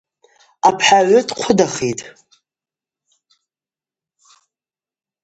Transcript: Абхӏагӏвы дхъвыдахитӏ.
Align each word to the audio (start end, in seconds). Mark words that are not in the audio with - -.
Абхӏагӏвы 0.67 1.19
дхъвыдахитӏ. 1.27 2.03